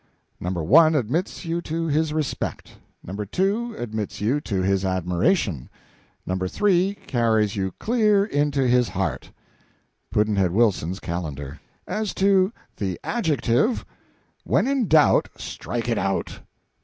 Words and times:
No. 0.39 0.49
1 0.49 0.95
admits 0.95 1.45
you 1.45 1.61
to 1.61 1.85
his 1.85 2.11
respect; 2.11 2.77
No. 3.03 3.13
2 3.23 3.75
admits 3.77 4.19
you 4.19 4.41
to 4.41 4.63
his 4.63 4.83
admiration; 4.83 5.69
No. 6.25 6.35
3 6.37 6.95
carries 7.05 7.55
you 7.55 7.73
clear 7.77 8.25
into 8.25 8.67
his 8.67 8.89
heart. 8.89 9.29
Pudd'nhead 10.11 10.53
Wilson's 10.53 10.99
Calendar. 10.99 11.59
As 11.85 12.15
to 12.15 12.51
the 12.77 12.99
Adjective: 13.03 13.85
when 14.43 14.65
in 14.67 14.87
doubt, 14.87 15.29
strike 15.37 15.87
it 15.87 15.99
out. 15.99 16.39